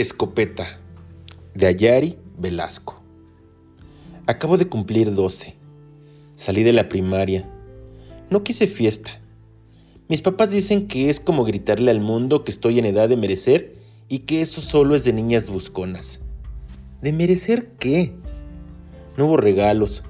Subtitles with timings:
[0.00, 0.78] Escopeta
[1.56, 3.02] de Ayari Velasco.
[4.28, 5.56] Acabo de cumplir 12.
[6.36, 7.50] Salí de la primaria.
[8.30, 9.20] No quise fiesta.
[10.08, 13.74] Mis papás dicen que es como gritarle al mundo que estoy en edad de merecer
[14.06, 16.20] y que eso solo es de niñas busconas.
[17.02, 18.14] ¿De merecer qué?
[19.16, 20.04] No hubo regalos,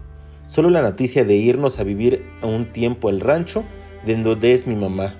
[0.49, 3.65] solo la noticia de irnos a vivir a un tiempo al rancho
[4.05, 5.15] de donde es mi mamá.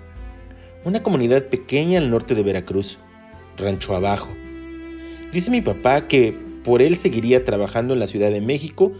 [0.85, 2.99] Una comunidad pequeña al norte de Veracruz,
[3.57, 4.29] rancho abajo.
[5.33, 8.93] Dice mi papá que por él seguiría trabajando en la Ciudad de México,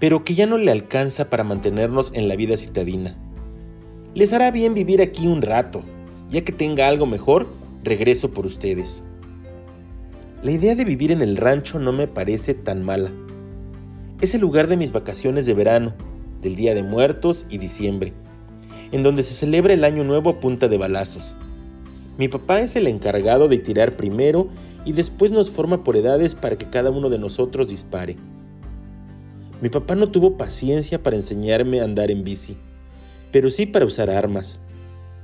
[0.00, 3.16] pero que ya no le alcanza para mantenernos en la vida citadina.
[4.14, 5.82] Les hará bien vivir aquí un rato.
[6.28, 7.46] Ya que tenga algo mejor,
[7.84, 9.04] regreso por ustedes.
[10.42, 13.12] La idea de vivir en el rancho no me parece tan mala.
[14.20, 15.94] Es el lugar de mis vacaciones de verano,
[16.42, 18.12] del Día de Muertos y diciembre,
[18.90, 21.36] en donde se celebra el Año Nuevo a punta de balazos.
[22.18, 24.48] Mi papá es el encargado de tirar primero
[24.86, 28.16] y después nos forma por edades para que cada uno de nosotros dispare.
[29.60, 32.56] Mi papá no tuvo paciencia para enseñarme a andar en bici,
[33.32, 34.60] pero sí para usar armas.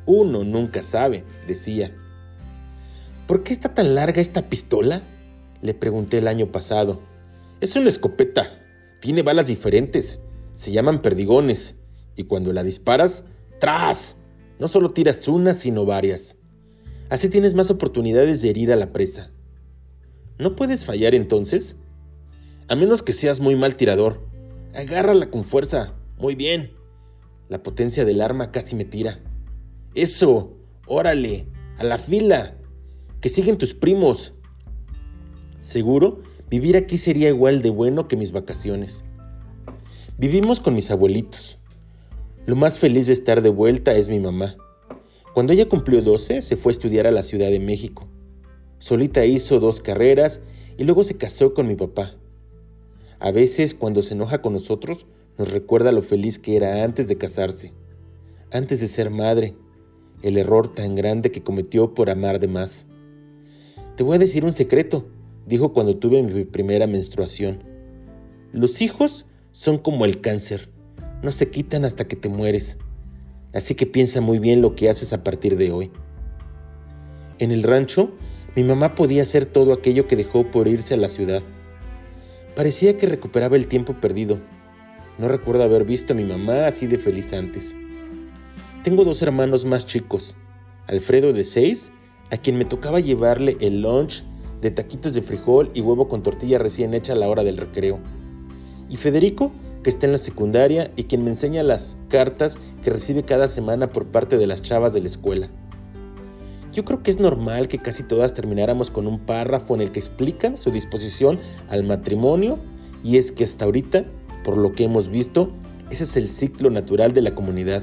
[0.05, 1.95] Uno nunca sabe, decía.
[3.29, 5.03] ¿Por qué está tan larga esta pistola?
[5.63, 7.01] Le pregunté el año pasado.
[7.61, 8.51] Es una escopeta.
[9.01, 10.19] Tiene balas diferentes.
[10.55, 11.77] Se llaman perdigones.
[12.17, 13.25] Y cuando la disparas,
[13.61, 14.17] ¡tras!
[14.59, 16.37] No solo tiras una, sino varias.
[17.11, 19.32] Así tienes más oportunidades de herir a la presa.
[20.39, 21.77] ¿No puedes fallar entonces?
[22.69, 24.21] A menos que seas muy mal tirador.
[24.75, 25.95] Agárrala con fuerza.
[26.19, 26.73] Muy bien.
[27.49, 29.21] La potencia del arma casi me tira.
[29.95, 30.57] Eso.
[30.87, 31.47] Órale.
[31.79, 32.57] A la fila.
[33.21, 34.35] Que siguen tus primos.
[35.61, 39.05] Seguro, vivir aquí sería igual de bueno que mis vacaciones.
[40.19, 41.59] Vivimos con mis abuelitos.
[42.47, 44.57] Lo más feliz de estar de vuelta es mi mamá.
[45.35, 48.09] Cuando ella cumplió 12, se fue a estudiar a la Ciudad de México.
[48.83, 50.41] Solita hizo dos carreras
[50.77, 52.17] y luego se casó con mi papá.
[53.21, 55.07] A veces cuando se enoja con nosotros
[55.39, 57.73] nos recuerda lo feliz que era antes de casarse,
[58.51, 59.55] antes de ser madre,
[60.23, 62.89] el error tan grande que cometió por amar de más.
[63.95, 65.07] Te voy a decir un secreto,
[65.47, 67.63] dijo cuando tuve mi primera menstruación.
[68.51, 70.71] Los hijos son como el cáncer,
[71.23, 72.79] no se quitan hasta que te mueres.
[73.55, 75.93] Así que piensa muy bien lo que haces a partir de hoy.
[77.39, 78.11] En el rancho
[78.55, 81.43] mi mamá podía hacer todo aquello que dejó por irse a la ciudad.
[82.55, 84.41] Parecía que recuperaba el tiempo perdido.
[85.19, 87.75] No recuerdo haber visto a mi mamá así de feliz antes.
[88.85, 90.37] Tengo dos hermanos más chicos,
[90.87, 91.93] Alfredo de 6,
[92.31, 94.23] a quien me tocaba llevarle el lunch
[94.61, 98.01] de taquitos de frijol y huevo con tortilla recién hecha a la hora del recreo.
[98.91, 99.51] Y Federico,
[99.83, 103.91] que está en la secundaria y quien me enseña las cartas que recibe cada semana
[103.91, 105.51] por parte de las chavas de la escuela.
[106.73, 110.01] Yo creo que es normal que casi todas termináramos con un párrafo en el que
[110.01, 111.39] explican su disposición
[111.69, 112.59] al matrimonio
[113.05, 114.07] y es que hasta ahorita,
[114.43, 115.53] por lo que hemos visto,
[115.91, 117.83] ese es el ciclo natural de la comunidad.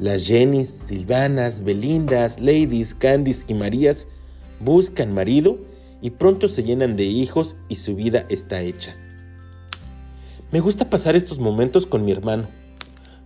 [0.00, 4.06] Las Jennys, Silvanas, Belindas, Ladies, Candys y Marías
[4.60, 5.58] buscan marido
[6.00, 8.94] y pronto se llenan de hijos y su vida está hecha.
[10.52, 12.46] Me gusta pasar estos momentos con mi hermano.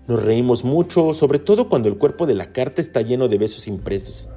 [0.08, 3.68] Nos reímos mucho, sobre todo cuando el cuerpo de la carta está lleno de besos
[3.68, 4.30] impresos.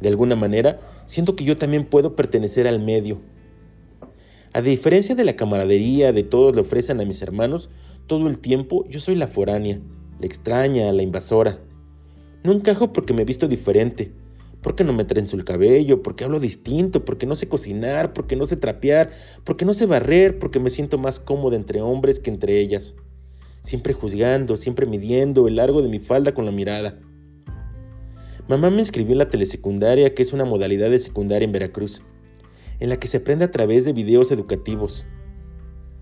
[0.00, 3.20] De alguna manera, siento que yo también puedo pertenecer al medio.
[4.52, 7.70] A diferencia de la camaradería de todos le ofrecen a mis hermanos,
[8.06, 9.80] todo el tiempo yo soy la foránea,
[10.18, 11.60] la extraña, la invasora.
[12.42, 14.12] No encajo porque me visto diferente,
[14.62, 18.46] porque no me trenzo el cabello, porque hablo distinto, porque no sé cocinar, porque no
[18.46, 19.10] sé trapear,
[19.44, 22.94] porque no sé barrer, porque me siento más cómoda entre hombres que entre ellas.
[23.60, 26.98] Siempre juzgando, siempre midiendo el largo de mi falda con la mirada.
[28.48, 32.02] Mamá me inscribió en la telesecundaria, que es una modalidad de secundaria en Veracruz,
[32.80, 35.04] en la que se aprende a través de videos educativos.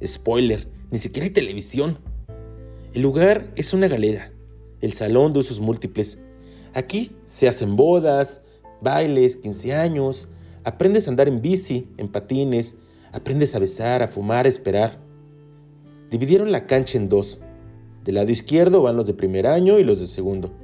[0.04, 1.98] Spoiler, ni siquiera hay televisión.
[2.94, 4.32] El lugar es una galera,
[4.80, 6.20] el salón de usos múltiples.
[6.72, 8.42] Aquí se hacen bodas,
[8.80, 10.28] bailes, 15 años,
[10.62, 12.76] aprendes a andar en bici, en patines,
[13.10, 15.00] aprendes a besar, a fumar, a esperar.
[16.12, 17.40] Dividieron la cancha en dos.
[18.04, 20.54] Del lado izquierdo van los de primer año y los de segundo.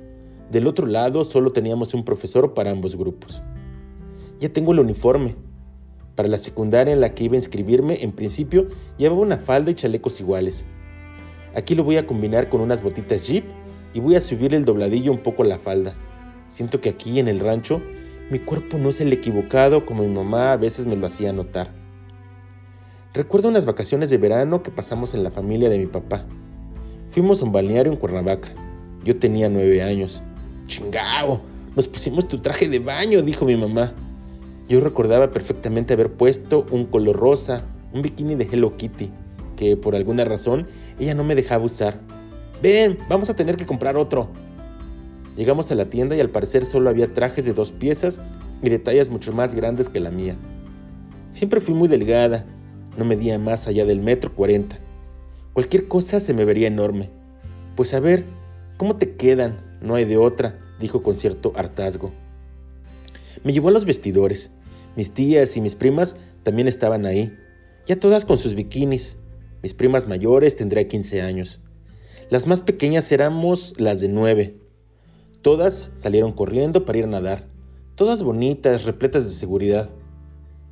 [0.52, 3.42] Del otro lado solo teníamos un profesor para ambos grupos.
[4.38, 5.34] Ya tengo el uniforme.
[6.14, 8.68] Para la secundaria en la que iba a inscribirme, en principio
[8.98, 10.66] llevaba una falda y chalecos iguales.
[11.54, 13.46] Aquí lo voy a combinar con unas botitas Jeep
[13.94, 15.94] y voy a subir el dobladillo un poco a la falda.
[16.48, 17.80] Siento que aquí en el rancho
[18.30, 21.70] mi cuerpo no es el equivocado como mi mamá a veces me lo hacía notar.
[23.14, 26.26] Recuerdo unas vacaciones de verano que pasamos en la familia de mi papá.
[27.06, 28.50] Fuimos a un balneario en Cuernavaca.
[29.02, 30.22] Yo tenía nueve años.
[30.66, 31.40] Chingao,
[31.76, 33.94] nos pusimos tu traje de baño, dijo mi mamá.
[34.68, 39.10] Yo recordaba perfectamente haber puesto un color rosa, un bikini de Hello Kitty,
[39.56, 40.66] que por alguna razón
[40.98, 42.00] ella no me dejaba usar.
[42.62, 44.30] Ven, vamos a tener que comprar otro.
[45.36, 48.20] Llegamos a la tienda y al parecer solo había trajes de dos piezas
[48.62, 50.36] y de tallas mucho más grandes que la mía.
[51.30, 52.46] Siempre fui muy delgada,
[52.96, 54.78] no medía más allá del metro cuarenta.
[55.54, 57.10] Cualquier cosa se me vería enorme.
[57.76, 58.24] Pues a ver,
[58.76, 59.71] ¿cómo te quedan?
[59.82, 62.12] No hay de otra, dijo con cierto hartazgo.
[63.44, 64.50] Me llevó a los vestidores.
[64.96, 67.32] Mis tías y mis primas también estaban ahí,
[67.86, 69.18] ya todas con sus bikinis.
[69.62, 71.60] Mis primas mayores tendría 15 años.
[72.30, 74.56] Las más pequeñas éramos las de 9.
[75.40, 77.48] Todas salieron corriendo para ir a nadar,
[77.96, 79.90] todas bonitas, repletas de seguridad.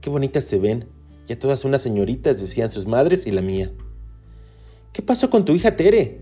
[0.00, 0.86] Qué bonitas se ven,
[1.26, 3.72] ya todas unas señoritas, decían sus madres y la mía.
[4.92, 6.20] ¿Qué pasó con tu hija Tere?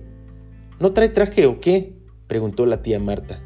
[0.80, 1.97] ¿No trae traje o qué?
[2.28, 3.42] Preguntó la tía Marta.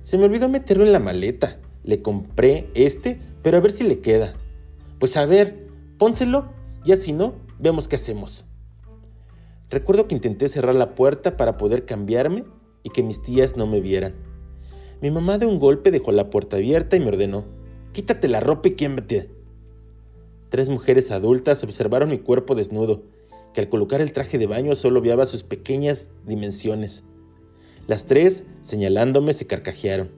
[0.00, 1.58] Se me olvidó meterlo en la maleta.
[1.84, 4.34] Le compré este, pero a ver si le queda.
[4.98, 5.66] Pues a ver,
[5.98, 6.46] pónselo
[6.84, 8.44] y así no, vemos qué hacemos.
[9.68, 12.44] Recuerdo que intenté cerrar la puerta para poder cambiarme
[12.82, 14.14] y que mis tías no me vieran.
[15.00, 17.44] Mi mamá de un golpe dejó la puerta abierta y me ordenó,
[17.92, 19.30] quítate la ropa y quiémbate.
[20.50, 23.02] Tres mujeres adultas observaron mi cuerpo desnudo,
[23.54, 27.04] que al colocar el traje de baño solo viaba sus pequeñas dimensiones.
[27.86, 30.10] Las tres, señalándome, se carcajearon.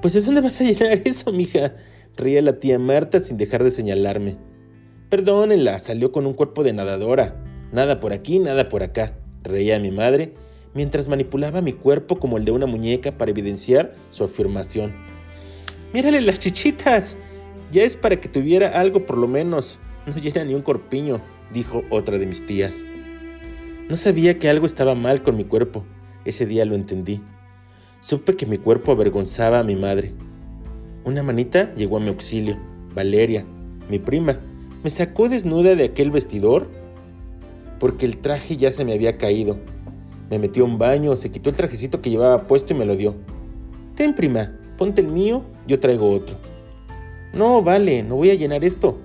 [0.00, 1.74] Pues ¿de dónde vas a llenar eso, mija?
[2.16, 4.36] Ría la tía Marta sin dejar de señalarme.
[5.08, 7.44] Perdónenla, salió con un cuerpo de nadadora.
[7.72, 10.34] Nada por aquí, nada por acá, reía mi madre,
[10.74, 14.92] mientras manipulaba mi cuerpo como el de una muñeca para evidenciar su afirmación.
[15.92, 17.16] Mírale las chichitas.
[17.72, 19.78] Ya es para que tuviera algo por lo menos.
[20.06, 21.20] No llena ni un corpiño,
[21.52, 22.84] dijo otra de mis tías.
[23.88, 25.84] No sabía que algo estaba mal con mi cuerpo.
[26.24, 27.22] Ese día lo entendí.
[28.00, 30.14] Supe que mi cuerpo avergonzaba a mi madre.
[31.04, 32.58] Una manita llegó a mi auxilio,
[32.94, 33.44] Valeria,
[33.88, 34.40] mi prima,
[34.82, 36.68] me sacó desnuda de aquel vestidor
[37.80, 39.58] porque el traje ya se me había caído.
[40.30, 43.16] Me metió un baño, se quitó el trajecito que llevaba puesto y me lo dio.
[43.96, 46.36] Ten, prima, ponte el mío, yo traigo otro.
[47.34, 48.98] No, vale, no voy a llenar esto.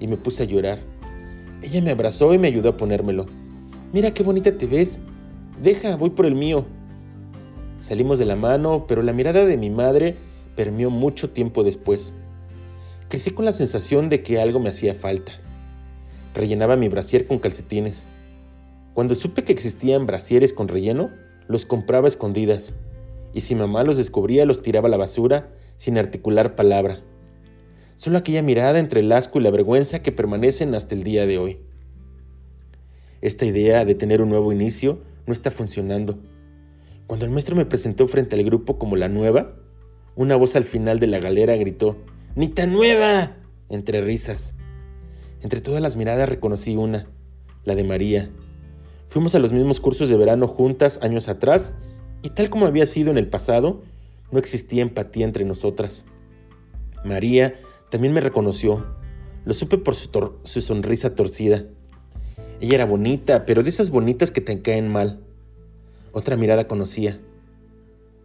[0.00, 0.80] Y me puse a llorar.
[1.62, 3.26] Ella me abrazó y me ayudó a ponérmelo.
[3.92, 5.00] Mira qué bonita te ves.
[5.60, 6.64] Deja, voy por el mío.
[7.80, 10.16] Salimos de la mano, pero la mirada de mi madre
[10.56, 12.14] permeó mucho tiempo después.
[13.08, 15.32] Crecí con la sensación de que algo me hacía falta.
[16.34, 18.04] Rellenaba mi brasier con calcetines.
[18.94, 21.10] Cuando supe que existían brasieres con relleno,
[21.48, 22.74] los compraba escondidas,
[23.32, 27.02] y si mamá los descubría los tiraba a la basura sin articular palabra.
[27.96, 31.38] Solo aquella mirada entre el asco y la vergüenza que permanecen hasta el día de
[31.38, 31.60] hoy.
[33.20, 36.18] Esta idea de tener un nuevo inicio no está funcionando.
[37.06, 39.54] Cuando el maestro me presentó frente al grupo como la nueva,
[40.14, 41.98] una voz al final de la galera gritó,
[42.34, 43.36] ¡Ni tan nueva!
[43.68, 44.54] entre risas.
[45.40, 47.06] Entre todas las miradas reconocí una,
[47.64, 48.30] la de María.
[49.08, 51.74] Fuimos a los mismos cursos de verano juntas años atrás
[52.22, 53.82] y tal como había sido en el pasado,
[54.30, 56.04] no existía empatía entre nosotras.
[57.04, 57.60] María
[57.90, 58.86] también me reconoció.
[59.44, 61.66] Lo supe por su, su sonrisa torcida.
[62.62, 65.18] Ella era bonita, pero de esas bonitas que te caen mal.
[66.12, 67.18] Otra mirada conocía.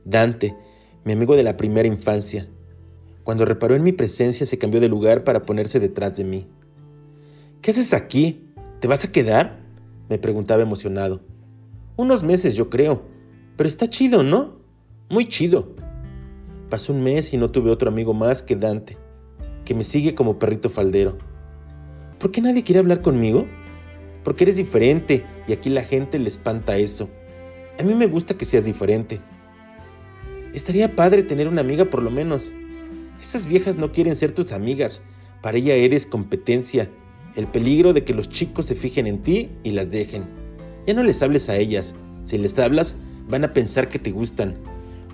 [0.05, 0.55] Dante,
[1.03, 2.47] mi amigo de la primera infancia.
[3.23, 6.45] Cuando reparó en mi presencia se cambió de lugar para ponerse detrás de mí.
[7.63, 8.47] ¿Qué haces aquí?
[8.79, 9.57] ¿Te vas a quedar?
[10.07, 11.21] me preguntaba emocionado.
[11.95, 13.05] Unos meses, yo creo.
[13.55, 14.59] Pero está chido, ¿no?
[15.09, 15.73] Muy chido.
[16.69, 18.99] Pasó un mes y no tuve otro amigo más que Dante,
[19.65, 21.17] que me sigue como perrito faldero.
[22.19, 23.47] ¿Por qué nadie quiere hablar conmigo?
[24.27, 27.09] Porque eres diferente y aquí la gente le espanta eso.
[27.79, 29.21] A mí me gusta que seas diferente.
[30.53, 32.51] Estaría padre tener una amiga por lo menos.
[33.21, 35.01] Esas viejas no quieren ser tus amigas.
[35.41, 36.89] Para ella eres competencia.
[37.37, 40.25] El peligro de que los chicos se fijen en ti y las dejen.
[40.85, 41.95] Ya no les hables a ellas.
[42.23, 42.97] Si les hablas,
[43.29, 44.55] van a pensar que te gustan.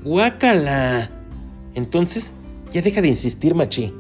[0.04, 1.12] ¡Guácala!
[1.76, 2.34] Entonces,
[2.72, 3.94] ya deja de insistir, machi.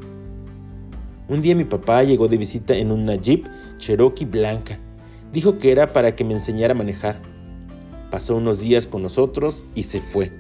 [1.27, 3.46] Un día mi papá llegó de visita en una Jeep
[3.77, 4.79] Cherokee blanca.
[5.34, 7.34] Dijo que era para que me enseñara a manejar
[8.13, 10.32] pasó unos días con nosotros y se fue.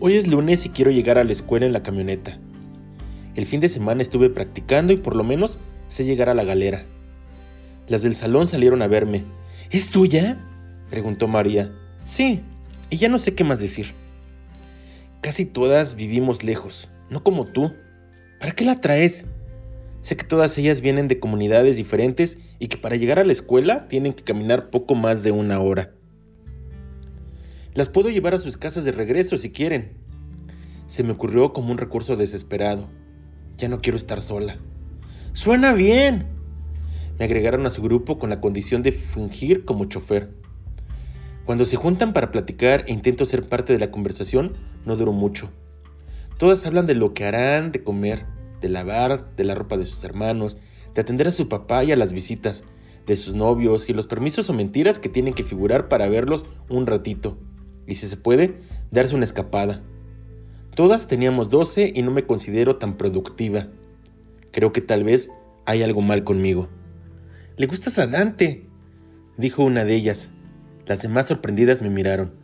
[0.00, 2.38] Hoy es lunes y quiero llegar a la escuela en la camioneta.
[3.34, 6.86] El fin de semana estuve practicando y por lo menos sé llegar a la galera.
[7.88, 9.26] Las del salón salieron a verme.
[9.70, 10.38] ¿Es tuya?
[10.88, 11.70] preguntó María.
[12.04, 12.40] Sí,
[12.88, 13.92] y ya no sé qué más decir.
[15.20, 17.74] Casi todas vivimos lejos, no como tú.
[18.40, 19.26] ¿Para qué la traes?
[20.06, 23.88] Sé que todas ellas vienen de comunidades diferentes y que para llegar a la escuela
[23.88, 25.94] tienen que caminar poco más de una hora.
[27.74, 29.96] Las puedo llevar a sus casas de regreso si quieren.
[30.86, 32.88] se me ocurrió como un recurso desesperado.
[33.58, 34.58] Ya no quiero estar sola.
[35.32, 36.28] Suena bien.
[37.18, 40.30] Me agregaron a su grupo con la condición de fingir como chofer.
[41.44, 45.50] Cuando se juntan para platicar e intento ser parte de la conversación, no duró mucho.
[46.38, 50.04] Todas hablan de lo que harán de comer, de lavar, de la ropa de sus
[50.04, 50.56] hermanos,
[50.94, 52.64] de atender a su papá y a las visitas,
[53.06, 56.86] de sus novios y los permisos o mentiras que tienen que figurar para verlos un
[56.86, 57.38] ratito.
[57.86, 58.58] Y si se puede,
[58.90, 59.82] darse una escapada.
[60.74, 63.68] Todas teníamos 12 y no me considero tan productiva.
[64.52, 65.30] Creo que tal vez
[65.64, 66.68] hay algo mal conmigo.
[67.56, 68.66] Le gustas a Dante,
[69.36, 70.30] dijo una de ellas.
[70.86, 72.34] Las demás sorprendidas me miraron.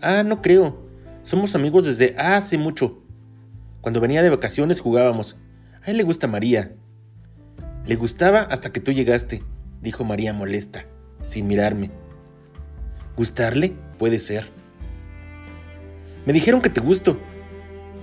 [0.00, 0.86] Ah, no creo.
[1.22, 3.02] Somos amigos desde hace mucho.
[3.80, 5.36] Cuando venía de vacaciones jugábamos.
[5.86, 6.74] A él le gusta María.
[7.86, 9.44] Le gustaba hasta que tú llegaste,
[9.80, 10.84] dijo María molesta,
[11.26, 11.92] sin mirarme.
[13.16, 13.72] ¿Gustarle?
[13.96, 14.50] Puede ser.
[16.26, 17.20] Me dijeron que te gusto,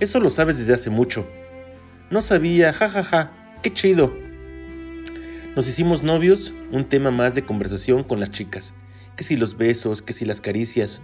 [0.00, 1.28] eso lo sabes desde hace mucho.
[2.10, 3.60] No sabía, jajaja, ja, ja.
[3.62, 4.14] qué chido.
[5.54, 8.72] Nos hicimos novios, un tema más de conversación con las chicas.
[9.14, 11.02] Que si los besos, que si las caricias.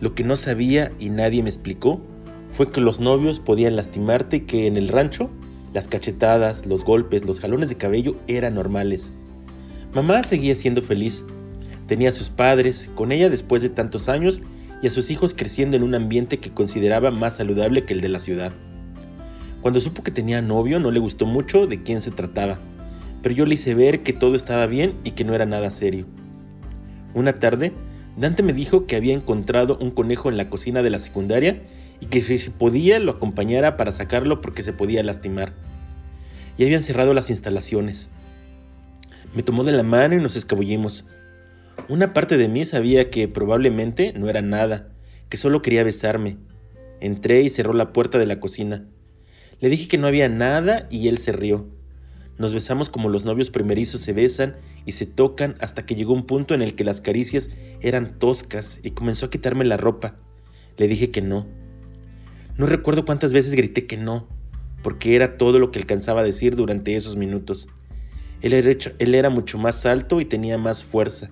[0.00, 2.02] Lo que no sabía y nadie me explicó
[2.50, 5.30] fue que los novios podían lastimarte y que en el rancho
[5.74, 9.12] las cachetadas, los golpes, los jalones de cabello eran normales.
[9.94, 11.24] Mamá seguía siendo feliz.
[11.86, 14.40] Tenía a sus padres, con ella después de tantos años,
[14.82, 18.08] y a sus hijos creciendo en un ambiente que consideraba más saludable que el de
[18.08, 18.52] la ciudad.
[19.60, 22.58] Cuando supo que tenía novio no le gustó mucho de quién se trataba,
[23.22, 26.06] pero yo le hice ver que todo estaba bien y que no era nada serio.
[27.14, 27.72] Una tarde,
[28.16, 31.62] Dante me dijo que había encontrado un conejo en la cocina de la secundaria
[32.00, 35.54] y que si podía lo acompañara para sacarlo porque se podía lastimar.
[36.56, 38.10] Y habían cerrado las instalaciones.
[39.34, 41.04] Me tomó de la mano y nos escabullimos.
[41.88, 44.88] Una parte de mí sabía que probablemente no era nada,
[45.28, 46.38] que solo quería besarme.
[47.00, 48.84] Entré y cerró la puerta de la cocina.
[49.60, 51.68] Le dije que no había nada y él se rió.
[52.38, 56.24] Nos besamos como los novios primerizos se besan y se tocan hasta que llegó un
[56.24, 57.50] punto en el que las caricias
[57.80, 60.16] eran toscas y comenzó a quitarme la ropa.
[60.76, 61.46] Le dije que no.
[62.58, 64.26] No recuerdo cuántas veces grité que no,
[64.82, 67.68] porque era todo lo que alcanzaba a decir durante esos minutos.
[68.40, 68.52] Él
[69.14, 71.30] era, mucho más alto y tenía más fuerza.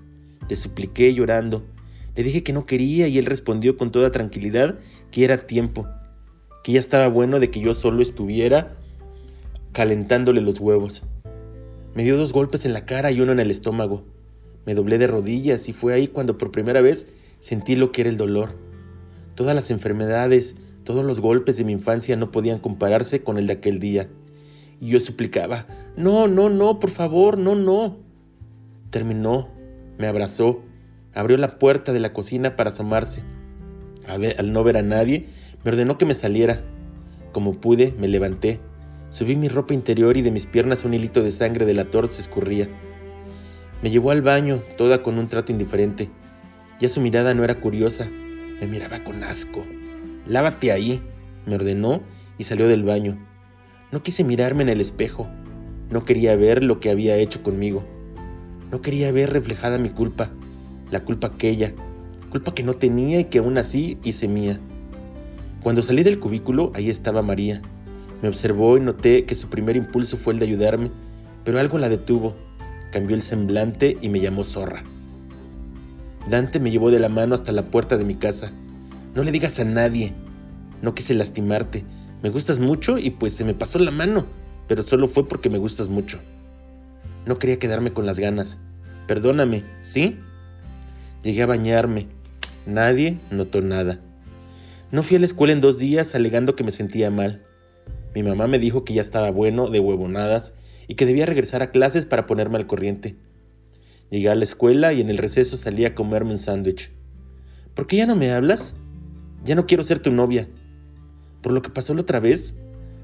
[0.49, 1.67] Le supliqué llorando.
[2.15, 4.79] Le dije que no quería y él respondió con toda tranquilidad
[5.11, 5.89] que era tiempo,
[6.63, 8.77] que ya estaba bueno de que yo solo estuviera
[9.73, 11.07] calentándole los huevos.
[11.97, 14.05] Me dio dos golpes en la cara y uno en el estómago.
[14.65, 17.09] Me doblé de rodillas y fue ahí cuando por primera vez
[17.41, 18.57] sentí lo que era el dolor.
[19.35, 20.55] Todas las enfermedades,
[20.87, 24.09] todos los golpes de mi infancia no podían compararse con el de aquel día.
[24.79, 25.67] Y yo suplicaba,
[25.97, 27.99] no, no, no, por favor, no, no.
[28.91, 29.49] Terminó,
[29.99, 30.63] me abrazó,
[31.13, 33.25] abrió la puerta de la cocina para asomarse.
[34.07, 35.27] al no ver a nadie,
[35.65, 36.63] me ordenó que me saliera.
[37.33, 38.61] Como pude, me levanté.
[39.11, 42.07] Subí mi ropa interior y de mis piernas un hilito de sangre de la tor
[42.07, 42.69] se escurría.
[43.83, 46.11] Me llevó al baño, toda con un trato indiferente.
[46.81, 48.09] Ya su mirada no era curiosa,
[48.61, 49.65] me miraba con asco.
[50.27, 51.03] Lávate ahí,
[51.47, 52.03] me ordenó
[52.37, 53.17] y salió del baño.
[53.93, 55.29] No quise mirarme en el espejo.
[55.91, 57.85] No quería ver lo que había hecho conmigo.
[58.73, 60.33] No quería ver reflejada mi culpa,
[60.91, 61.73] la culpa aquella,
[62.31, 64.59] culpa que no tenía y que aún así hice mía.
[65.63, 67.63] Cuando salí del cubículo, ahí estaba María.
[68.21, 70.91] Me observó y noté que su primer impulso fue el de ayudarme,
[71.45, 72.35] pero algo la detuvo.
[72.93, 74.83] Cambió el semblante y me llamó zorra.
[76.29, 78.53] Dante me llevó de la mano hasta la puerta de mi casa.
[79.17, 80.13] No le digas a nadie.
[80.83, 81.87] No quise lastimarte.
[82.23, 84.27] Me gustas mucho y pues se me pasó la mano,
[84.69, 86.21] pero solo fue porque me gustas mucho.
[87.25, 88.59] No quería quedarme con las ganas.
[89.09, 90.19] Perdóname, ¿sí?
[91.23, 92.09] Llegué a bañarme.
[92.67, 94.01] Nadie notó nada.
[94.93, 97.43] No fui a la escuela en dos días alegando que me sentía mal.
[98.15, 100.53] Mi mamá me dijo que ya estaba bueno de huevonadas
[100.89, 103.17] y que debía regresar a clases para ponerme al corriente.
[104.11, 106.93] Llegué a la escuela y en el receso salí a comerme un sándwich.
[107.73, 108.75] ¿Por qué ya no me hablas?
[109.47, 110.49] Ya no quiero ser tu novia.
[111.41, 112.57] ¿Por lo que pasó la otra vez?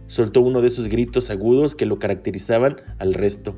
[0.08, 3.56] Soltó uno de esos gritos agudos que lo caracterizaban al resto.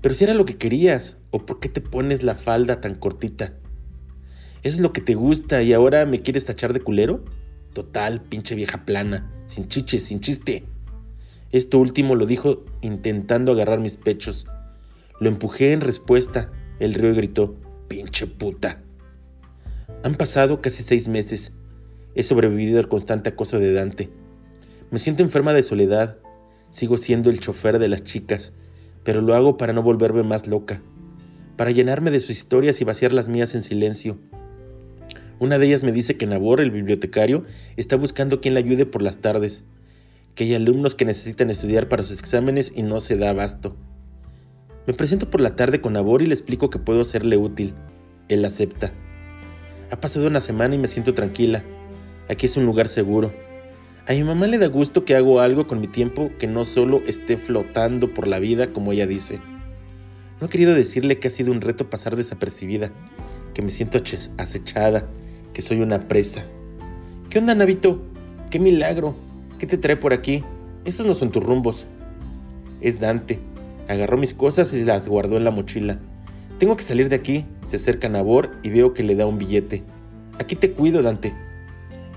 [0.00, 3.54] Pero si era lo que querías, ¿o por qué te pones la falda tan cortita?
[4.64, 7.24] ¿Eso es lo que te gusta y ahora me quieres tachar de culero?
[7.74, 10.64] Total, pinche vieja plana, sin chiche, sin chiste.
[11.52, 14.46] Esto último lo dijo intentando agarrar mis pechos.
[15.20, 16.50] Lo empujé en respuesta.
[16.80, 17.56] El río gritó,
[17.86, 18.82] pinche puta.
[20.02, 21.52] Han pasado casi seis meses.
[22.18, 24.10] He sobrevivido al constante acoso de Dante.
[24.90, 26.18] Me siento enferma de soledad.
[26.68, 28.52] Sigo siendo el chofer de las chicas
[29.08, 30.82] pero lo hago para no volverme más loca,
[31.56, 34.18] para llenarme de sus historias y vaciar las mías en silencio.
[35.38, 37.46] Una de ellas me dice que Nabor, el bibliotecario,
[37.78, 39.64] está buscando quien le ayude por las tardes,
[40.34, 43.76] que hay alumnos que necesitan estudiar para sus exámenes y no se da abasto.
[44.86, 47.72] Me presento por la tarde con Nabor y le explico que puedo serle útil.
[48.28, 48.92] Él acepta.
[49.90, 51.64] Ha pasado una semana y me siento tranquila.
[52.28, 53.32] Aquí es un lugar seguro.
[54.06, 57.02] A mi mamá le da gusto que hago algo con mi tiempo que no solo
[57.06, 59.40] esté flotando por la vida como ella dice.
[60.40, 62.92] No he querido decirle que ha sido un reto pasar desapercibida,
[63.54, 63.98] que me siento
[64.38, 65.08] acechada,
[65.52, 66.46] que soy una presa.
[67.30, 68.02] ¿Qué onda, Navito?
[68.50, 69.16] ¡Qué milagro!
[69.58, 70.44] ¿Qué te trae por aquí?
[70.84, 71.86] Esos no son tus rumbos.
[72.80, 73.40] Es Dante.
[73.88, 75.98] Agarró mis cosas y las guardó en la mochila.
[76.58, 77.46] Tengo que salir de aquí.
[77.64, 79.84] Se acerca Nabor y veo que le da un billete.
[80.38, 81.34] Aquí te cuido, Dante.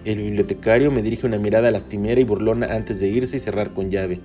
[0.04, 3.92] El bibliotecario me dirige una mirada lastimera y burlona antes de irse y cerrar con
[3.92, 4.20] llave.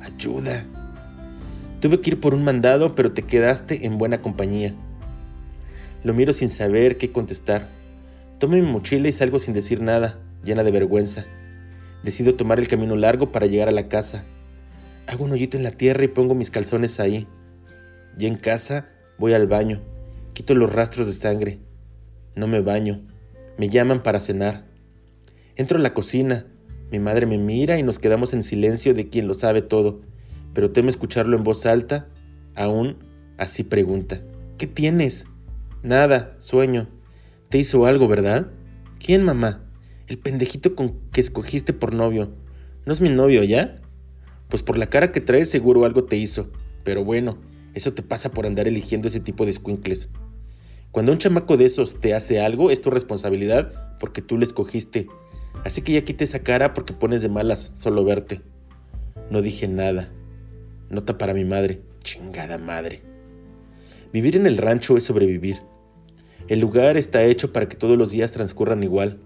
[0.00, 0.66] Ayuda.
[1.80, 4.74] Tuve que ir por un mandado, pero te quedaste en buena compañía.
[6.02, 7.68] Lo miro sin saber qué contestar.
[8.40, 11.24] Tomo mi mochila y salgo sin decir nada, llena de vergüenza.
[12.02, 14.26] Decido tomar el camino largo para llegar a la casa.
[15.06, 17.28] Hago un hoyito en la tierra y pongo mis calzones ahí.
[18.18, 19.80] Ya en casa, voy al baño.
[20.32, 21.60] Quito los rastros de sangre.
[22.34, 23.06] No me baño.
[23.58, 24.73] Me llaman para cenar.
[25.56, 26.46] Entro a la cocina.
[26.90, 30.00] Mi madre me mira y nos quedamos en silencio de quien lo sabe todo
[30.54, 32.08] pero teme escucharlo en voz alta,
[32.54, 32.96] aún
[33.36, 34.22] así pregunta,
[34.56, 35.26] ¿qué tienes?
[35.82, 36.88] Nada, sueño.
[37.50, 38.52] Te hizo algo, ¿verdad?
[39.04, 39.68] ¿Quién, mamá?
[40.06, 42.32] El pendejito con que escogiste por novio.
[42.86, 43.82] ¿No es mi novio ya?
[44.48, 46.50] Pues por la cara que traes seguro algo te hizo.
[46.84, 47.38] Pero bueno,
[47.74, 50.08] eso te pasa por andar eligiendo ese tipo de squinkles.
[50.90, 55.08] Cuando un chamaco de esos te hace algo, es tu responsabilidad porque tú le escogiste.
[55.64, 58.42] Así que ya quite esa cara porque pones de malas solo verte.
[59.30, 60.10] No dije nada.
[60.90, 61.82] Nota para mi madre.
[62.02, 63.02] Chingada madre.
[64.12, 65.62] Vivir en el rancho es sobrevivir.
[66.48, 69.20] El lugar está hecho para que todos los días transcurran igual.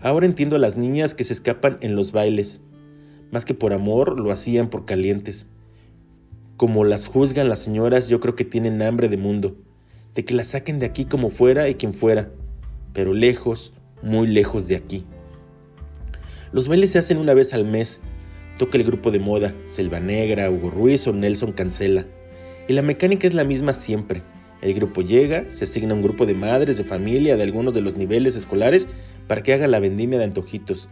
[0.00, 2.60] Ahora entiendo a las niñas que se escapan en los bailes.
[3.30, 5.46] Más que por amor, lo hacían por calientes.
[6.58, 9.56] Como las juzgan las señoras, yo creo que tienen hambre de mundo.
[10.14, 12.30] De que las saquen de aquí como fuera y quien fuera.
[12.92, 15.06] Pero lejos, muy lejos de aquí.
[16.54, 18.00] Los bailes se hacen una vez al mes
[18.58, 22.06] Toca el grupo de moda, Selva Negra, Hugo Ruiz o Nelson Cancela.
[22.68, 24.22] Y la mecánica es la misma siempre.
[24.62, 27.96] El grupo llega, se asigna un grupo de madres de familia de algunos de los
[27.96, 28.86] niveles escolares
[29.26, 30.88] para que haga la vendimia de antojitos.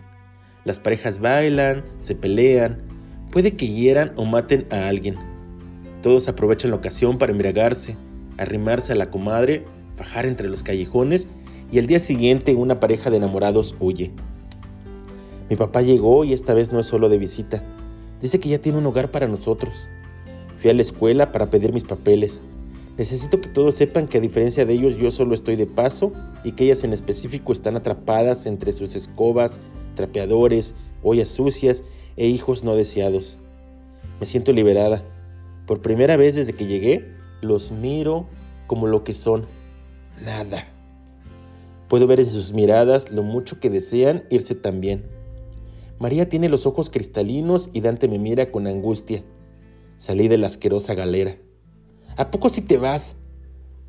[0.64, 2.82] Las parejas bailan, se pelean,
[3.30, 5.14] puede que hieran o maten a alguien.
[6.02, 7.96] Todos aprovechan la ocasión para embriagarse,
[8.36, 11.28] arrimarse a la comadre, fajar entre los callejones
[11.70, 14.12] y el día siguiente una pareja de enamorados huye.
[15.50, 17.62] Mi papá llegó y esta vez no es solo de visita.
[18.20, 19.88] Dice que ya tiene un hogar para nosotros.
[20.60, 22.40] Fui a la escuela para pedir mis papeles.
[22.96, 26.12] Necesito que todos sepan que a diferencia de ellos yo solo estoy de paso
[26.44, 29.60] y que ellas en específico están atrapadas entre sus escobas,
[29.96, 31.82] trapeadores, ollas sucias
[32.16, 33.38] e hijos no deseados.
[34.20, 35.02] Me siento liberada.
[35.66, 38.26] Por primera vez desde que llegué, los miro
[38.66, 39.46] como lo que son.
[40.22, 40.66] Nada.
[41.88, 45.21] Puedo ver en sus miradas lo mucho que desean irse también.
[46.02, 49.22] María tiene los ojos cristalinos y Dante me mira con angustia.
[49.98, 51.36] Salí de la asquerosa galera.
[52.16, 53.14] ¿A poco si te vas?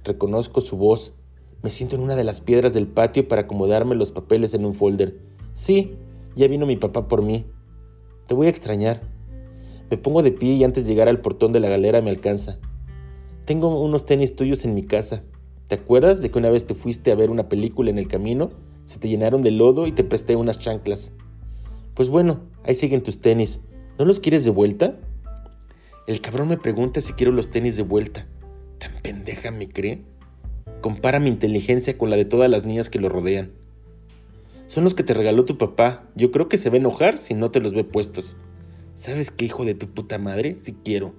[0.04, 1.16] Reconozco su voz.
[1.64, 4.76] Me siento en una de las piedras del patio para acomodarme los papeles en un
[4.76, 5.18] folder.
[5.54, 5.96] Sí,
[6.36, 7.48] ya vino mi papá por mí.
[8.28, 9.02] Te voy a extrañar.
[9.90, 12.60] Me pongo de pie y antes de llegar al portón de la galera me alcanza.
[13.46, 15.24] Tengo unos tenis tuyos en mi casa.
[15.68, 18.52] ¿Te acuerdas de que una vez te fuiste a ver una película en el camino?
[18.86, 21.12] Se te llenaron de lodo y te presté unas chanclas.
[21.94, 23.62] Pues bueno, ahí siguen tus tenis.
[24.00, 24.98] ¿No los quieres de vuelta?
[26.08, 28.26] El cabrón me pregunta si quiero los tenis de vuelta.
[28.80, 30.02] ¿Tan pendeja me cree?
[30.82, 33.52] Compara mi inteligencia con la de todas las niñas que lo rodean.
[34.66, 36.10] Son los que te regaló tu papá.
[36.16, 38.38] Yo creo que se va a enojar si no te los ve puestos.
[38.94, 40.56] ¿Sabes qué, hijo de tu puta madre?
[40.56, 41.14] Si quiero.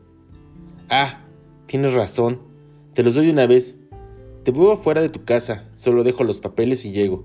[0.88, 1.24] Ah,
[1.66, 2.40] tienes razón.
[2.94, 3.76] Te los doy una vez.
[4.42, 5.70] Te veo afuera de tu casa.
[5.74, 7.24] Solo dejo los papeles y llego.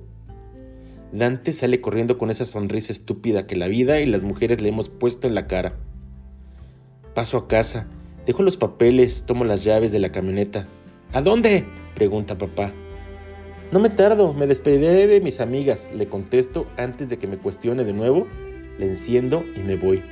[1.11, 4.89] Dante sale corriendo con esa sonrisa estúpida que la vida y las mujeres le hemos
[4.89, 5.77] puesto en la cara.
[7.15, 7.87] Paso a casa,
[8.27, 10.67] dejo los papeles, tomo las llaves de la camioneta.
[11.11, 11.65] ¿A dónde?
[11.95, 12.71] pregunta papá.
[13.71, 17.83] No me tardo, me despediré de mis amigas, le contesto antes de que me cuestione
[17.83, 18.27] de nuevo,
[18.77, 20.03] le enciendo y me voy.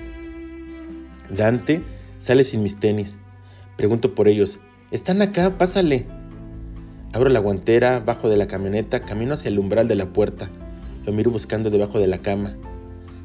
[1.30, 1.84] Dante
[2.18, 3.20] sale sin mis tenis.
[3.78, 4.60] Pregunto por ellos.
[4.90, 5.58] ¿Están acá?
[5.58, 6.08] Pásale.
[7.14, 10.50] Abro la guantera, bajo de la camioneta, camino hacia el umbral de la puerta.
[11.08, 12.58] Lo miro buscando debajo de la cama.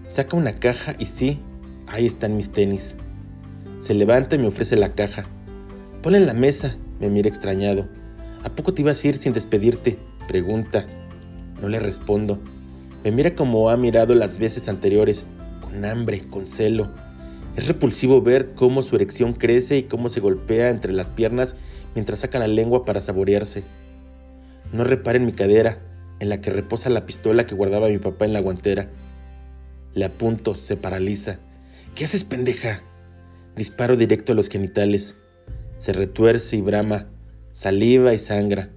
[0.06, 1.40] Saca una caja y sí,
[1.88, 2.94] ahí están mis tenis.
[3.80, 5.24] Se levanta y me ofrece la caja.
[6.00, 7.88] Ponla en la mesa, me mira extrañado.
[8.44, 9.98] ¿A poco te ibas a ir sin despedirte?
[10.28, 10.86] Pregunta.
[11.60, 12.40] No le respondo.
[13.02, 15.26] Me mira como ha mirado las veces anteriores,
[15.60, 16.88] con hambre, con celo.
[17.56, 21.56] Es repulsivo ver cómo su erección crece y cómo se golpea entre las piernas
[21.96, 23.64] mientras saca la lengua para saborearse.
[24.72, 25.80] No repara en mi cadera,
[26.20, 28.90] en la que reposa la pistola que guardaba mi papá en la guantera.
[29.94, 31.40] Le apunto, se paraliza.
[31.94, 32.82] ¿Qué haces, pendeja?
[33.56, 35.14] Disparo directo a los genitales.
[35.76, 37.10] Se retuerce y brama,
[37.52, 38.70] saliva y sangra.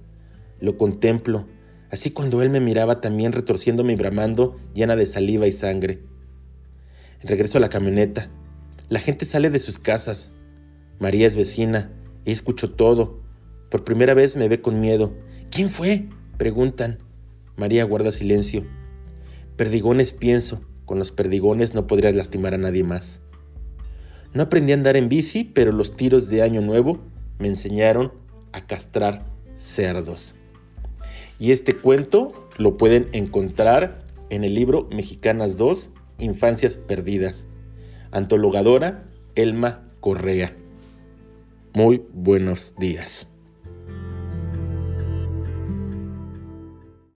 [0.60, 1.46] Lo contemplo,
[1.90, 6.02] así cuando él me miraba también retorciéndome y bramando, llena de saliva y sangre.
[7.22, 8.30] Regreso a la camioneta.
[8.88, 10.32] La gente sale de sus casas.
[10.98, 11.92] María es vecina.
[12.24, 13.20] y escucho todo.
[13.70, 15.16] Por primera vez me ve con miedo.
[15.50, 16.08] ¿Quién fue?
[16.38, 16.98] preguntan.
[17.56, 18.66] María guarda silencio.
[19.56, 20.60] Perdigones pienso.
[20.84, 23.22] Con los perdigones no podrías lastimar a nadie más.
[24.34, 27.00] No aprendí a andar en bici, pero los tiros de Año Nuevo
[27.38, 28.12] me enseñaron
[28.52, 30.34] a castrar cerdos.
[31.38, 37.46] Y este cuento lo pueden encontrar en el libro Mexicanas 2, Infancias Perdidas.
[38.10, 40.56] Antologadora Elma Correa.
[41.74, 43.28] Muy buenos días.